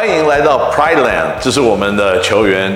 [0.00, 2.74] 欢迎来到 Pride Land，这是我们的球员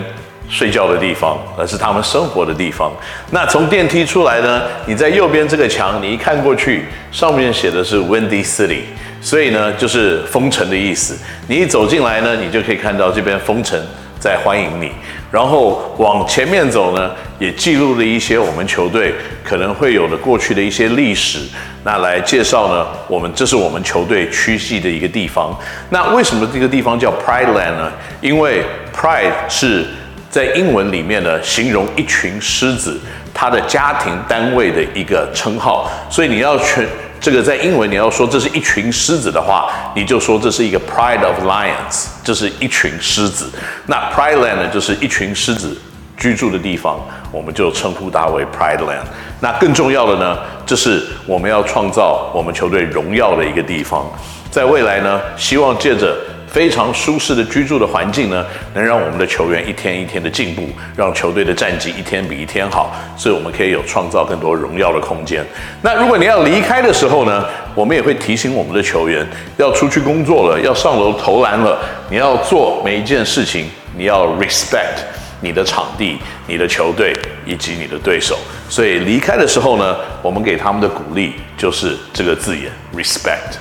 [0.50, 2.93] 睡觉的地方，而是他们生活的地方。
[3.30, 8.80] 那从电梯出来呢，你在右边这个墙，你一看过去，上面写的是 Windy City，
[9.22, 11.16] 所以呢就是风城的意思。
[11.48, 13.82] 你一走进来呢，你就可以看到这边风城
[14.25, 14.91] 在欢迎你。
[15.30, 19.12] 然后往前面走呢，也记录了一些我们球队
[19.45, 21.40] 可能会有的过去的一些历史。
[21.85, 25.54] 那来介绍呢，我们这是我们球队区系的一个地方。
[25.90, 27.93] 那为什么这个地方叫 Pride Land 呢？
[28.22, 28.64] 因为
[28.96, 29.85] Pride 是
[30.30, 32.98] 在英文里面呢，形容一群狮子，
[33.34, 35.91] 它的家庭单位的一个称号。
[36.08, 36.86] 所以你要全
[37.25, 43.50] 这个在英文你要说这是一群狮子的话，你就说这是一个 Pride of Lions，这是一群狮子。
[43.87, 45.75] 那 Pride Land 呢，就是一群狮子
[46.19, 47.00] 居住的地方，
[47.33, 49.06] 我们就称呼它为 Pride Land。
[49.41, 54.05] 那更重要的呢，这是我们要创造我们球队荣耀的一个地方。
[54.50, 56.14] 在未来呢，希望借着
[56.55, 65.44] 非常舒适的居住的环境呢，能让我们的球员一天一天的进步，让球队的战绩一天比一天好，所以我们可以有创造更多荣耀的空间。
[65.82, 67.44] 那如果你要离开的时候呢，
[67.75, 71.77] 我们也会提醒我们的球员，要出去工作了，要上楼投篮了，
[72.08, 75.02] 你要做每一件事情，你要 respect
[75.41, 77.12] 你的场地、你的球队
[77.44, 78.38] 以及你的对手。
[78.69, 83.58] 所以离开的时候呢，我们给他们的鼓励就是这个字眼 respect。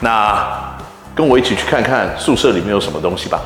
[0.00, 0.71] 那。
[1.14, 3.40] 跟我一起去看看宿舍里面有什么东西吧。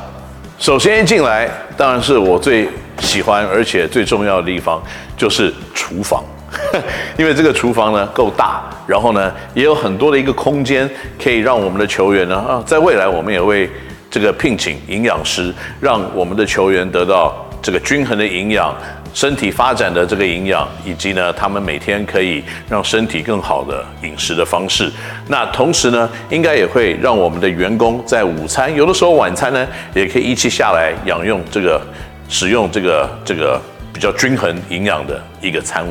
[0.59, 2.67] 首先一进来，当然是我最
[2.99, 4.81] 喜欢而且最重要的地方，
[5.15, 6.23] 就是厨房。
[7.17, 10.89] 因为这个厨房呢够大，然后呢也有很多的一个空间，
[11.21, 13.69] 可以让我们的球员呢啊，在未来我们也会
[14.09, 18.75] 这个聘请营养师，让我们的球员得到这个均衡的营养。
[19.13, 24.91] 身体发展的这个营养，以及呢，他们每天可以让身体更好的饮食的方式。
[25.27, 31.81] 那同时呢，应该也会让我们的员工在午餐，有的时候晚餐呢，也可以一起下来享用这个，
[32.29, 33.59] 使用这个这个
[33.91, 35.83] 比较均衡营养的一个餐，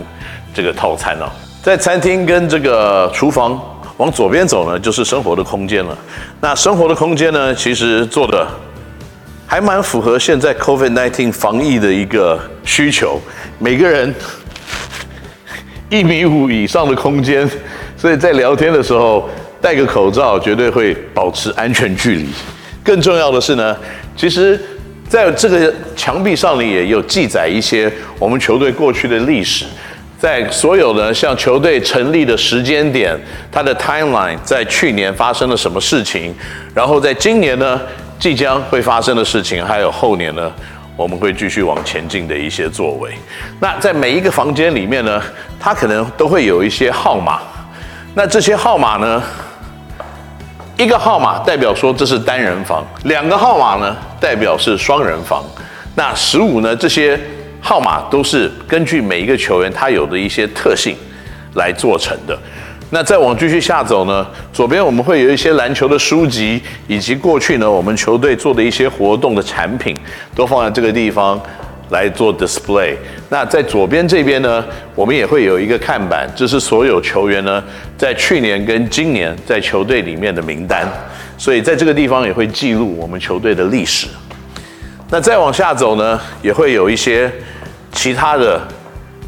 [0.55, 1.27] 这个套餐哦。
[1.65, 3.61] 在餐厅跟这个厨房
[3.97, 5.99] 往左边走呢，就是生活的空间了。
[6.41, 8.47] 那生活的空间呢，其实做的。
[9.47, 13.21] 还蛮符合现在 COVID-19 防疫的一个需求，
[13.61, 14.13] 每个人
[15.89, 17.49] 一米五以上的空间，
[17.97, 19.31] 所以在聊天的时候
[19.61, 22.27] 戴个口罩，绝对会保持安全距离。
[22.83, 23.77] 更重要的是呢，
[24.17, 24.61] 其实
[25.09, 29.65] 在这个墙壁上呢，也有记载一些我们球队过去的历史，
[30.19, 33.17] 在所有的像球队成立的时间点，
[33.53, 36.35] 它的 timeline，在去年发生了什么事情，
[36.75, 37.81] 然后在今年呢，
[38.19, 40.51] 即将会发生的事情，还有后年呢，
[40.97, 43.13] 我们会继续往前进的一些作为。
[43.61, 45.23] 那在每一个房间里面呢，
[45.61, 47.41] 它可能都会有一些号码。
[48.15, 49.23] 那这些号码呢，
[50.79, 55.45] 一个号码代表说这是单人房，两个号码呢代表是双人房。
[55.95, 57.21] 那十五呢，这些
[57.61, 60.97] 号码都是根据每一个球员他有的一些特性
[61.55, 62.39] 来做成的。
[62.91, 69.93] 那再往继续下走呢，左边我们会有一些篮球的书籍，以及过去呢我们球队做的一些活动的产品，
[70.37, 71.41] 都放在这个地方
[71.91, 72.95] 来做 display。
[73.29, 74.65] 那在左边这边呢，
[74.95, 77.63] 我们也会有一个看板，这是所有球员呢
[77.99, 80.89] 在去年跟今年在球队里面的名单，
[81.37, 84.07] 所以在这个地方也会记录我们球队的历史。
[85.11, 87.29] 那再往下走呢，也会有一些
[87.91, 88.61] 其他的。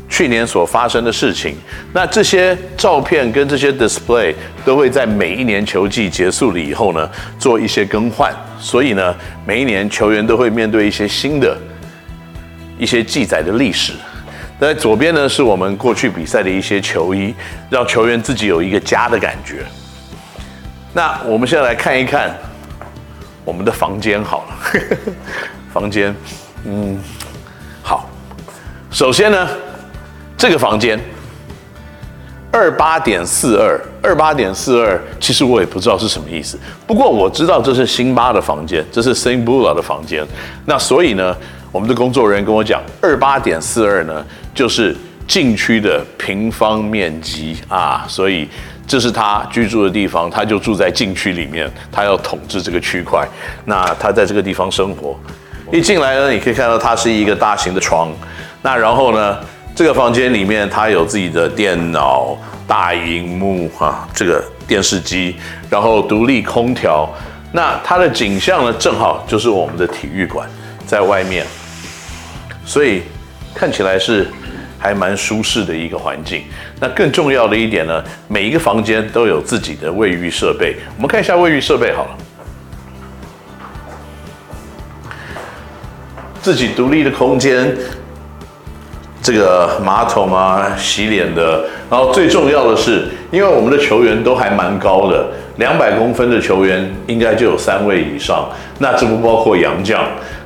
[0.09, 1.55] 去年所发生的事情，
[1.93, 7.09] 那这些照片跟这些 display 都会在每一年球季结束了以后呢，
[7.39, 8.35] 做一些更换。
[8.59, 9.15] 所以呢，
[9.47, 11.57] 每一年球员都会面对一些新的、
[12.79, 13.93] 一些记载的历史。
[14.59, 17.35] 在左边呢，是我们过去比赛的一些球衣，
[17.71, 19.65] 让球员自己有一个家的感觉。
[20.95, 22.35] 那我们现在来看一看
[23.45, 24.57] 我们的房间好了，
[25.73, 26.13] 房间，
[26.65, 26.99] 嗯，
[27.83, 28.09] 好，
[28.91, 29.49] 首先呢。
[30.39, 30.99] 这个房间
[32.53, 36.57] 二八点四二，二八点四二，其实我也不知道是什么意思。
[36.87, 40.25] 不过我知道这是辛巴的房间，这是 s i n b u l a 的房间。
[40.65, 41.37] 那所以呢，
[41.73, 44.25] 我们的工作人员跟我讲，二八点四二呢，
[44.55, 44.97] 就是
[45.27, 48.07] 禁区的平方面积啊。
[48.09, 48.49] 所以
[48.87, 53.27] 这是他居住的地方，他就住在禁区里面，他要统治这个区块。
[53.67, 55.19] 那他在这个地方生活，
[55.73, 58.11] 一进来呢，你可以看到它是一个大型的床。
[58.63, 59.37] 那然后呢，
[59.79, 62.37] 这个房间里面，它有自己的电脑、
[62.67, 65.37] 大荧幕啊，这个电视机，
[65.71, 67.09] 然后独立空调。
[67.53, 70.51] 那它的景象呢，正好就是我们的体育馆
[70.85, 71.47] 在外面，
[72.67, 73.03] 所以
[73.55, 74.27] 看起来是
[74.81, 76.43] 还蛮舒适的一个环境。
[76.81, 80.75] 那更重要的一点呢，每一个房间都有自己的卫浴设备。
[80.97, 82.19] 我们看一下卫浴设备好了。
[86.43, 87.73] 自己独立的空间，
[89.29, 95.27] 这个马桶啊、洗脸的，然后最重要的是，因为我们的球员都还蛮高的，
[95.57, 98.49] 两百公分的球员应该就有三位以上，
[98.79, 100.03] 那这不包括杨将，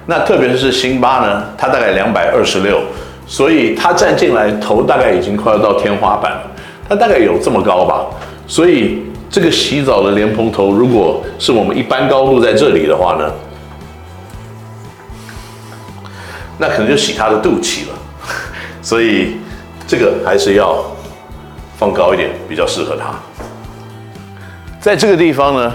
[0.06, 2.80] 那特别是辛巴呢，他大概两百二十六，
[3.24, 6.42] 所以他站进来头大概已经快要到天花板了，
[6.88, 8.04] 他大概有这么高吧，
[8.48, 9.04] 所以。
[9.30, 13.32] 这个洗澡的莲蓬头，如果是我们一般高度在这里的话呢，
[16.58, 17.94] 那可能就洗他的肚脐了。
[18.82, 19.36] 所以
[19.86, 20.84] 这个还是要
[21.78, 23.14] 放高一点，比较适合他。
[24.80, 25.72] 在这个地方呢，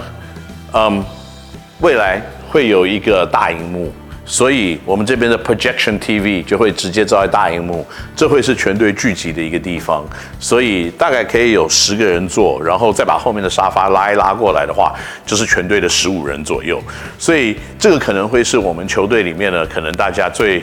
[0.74, 1.04] 嗯，
[1.80, 3.92] 未来会有一个大荧幕。
[4.30, 10.04] 所以，我们这边的 projection TV 就会直接照在大荧幕，这会是全队聚集的一个地方。
[10.38, 14.94] 所以大概可以有十个人坐，然后再把后面的沙发拉一拉过来的话，
[15.24, 16.78] 就是全队的十五人左右。
[17.18, 20.62] 所以这个可能会是我们球队里面呢，可能大家最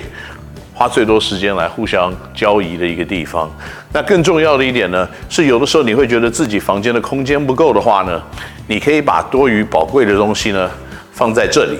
[0.75, 3.50] 花最多时间来互相交易的一个地方。
[3.94, 8.22] 那更重要的一点呢，是有的时候你会觉得自己房间的空间不够的话呢，
[8.68, 10.69] 你可以把多余宝贵的东西呢
[11.13, 11.77] 放在这里。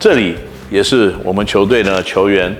[0.00, 0.34] 这里
[0.68, 2.52] 也是我们球队呢球员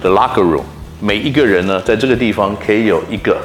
[0.00, 0.62] 的 locker room，
[1.00, 3.36] 每一个人呢在这个地方可以有一个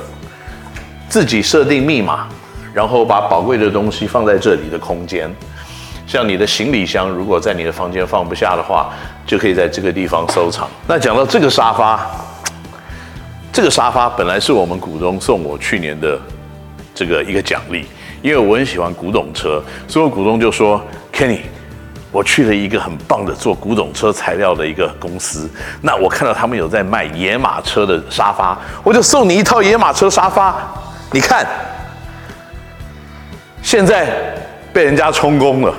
[1.10, 2.28] 自己设定密码，
[2.72, 5.28] 然后把宝贵的东西放在这里的空间。
[6.08, 8.90] 像你的行李箱，如果在你的房间放不下的话，
[9.26, 10.68] 就可以在这个地方收藏。
[10.88, 12.00] 那讲到这个沙发，
[13.52, 16.18] 这个沙发本来是我们股东送我去年的
[16.96, 17.86] 这个一个奖励，
[18.22, 20.82] 因为我很喜欢古董车，所以我股东就说
[21.14, 21.42] ，Kenny。
[22.10, 25.48] 我去了一个很棒的做古董车材料的一个公司，
[25.82, 30.56] 那我看到他们有在卖野马车的沙发，我就送你一套野马车沙发。
[31.12, 31.46] 你看，
[33.62, 34.08] 现在
[34.72, 35.74] 被人家充公了。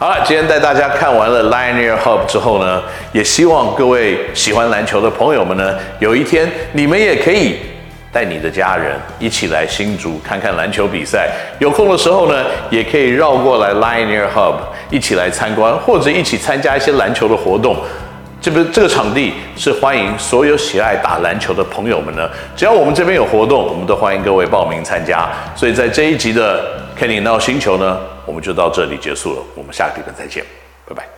[0.00, 2.80] 好了，今天带大家看完了 Lioneer Hub 之后呢，
[3.10, 7.56] 也希望各位喜欢篮球的朋友们呢，有一天你们也可以。
[8.10, 11.28] 带你的家人一起来新竹看看篮球比赛，
[11.58, 14.54] 有空的时候呢，也可以绕过来 Lioneer Hub
[14.88, 17.76] 一起来参观，或者一起参加一些篮球的活动。
[18.40, 25.28] 这边这个场地是欢迎所有喜爱打篮球的朋友们呢，只要我们这边有活动，我们都欢迎各位报名参加。
[25.54, 26.64] 所以在这一集的
[26.98, 27.98] Kenny NOW 星球呢，
[28.28, 30.44] 我们就到这里结束了，我们下个礼拜再见，
[30.84, 31.17] 拜拜。